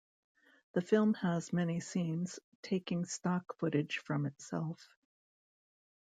[0.73, 4.89] The film has many scenes taking stock footage from itself.